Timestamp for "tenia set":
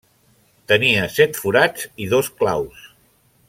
0.71-1.37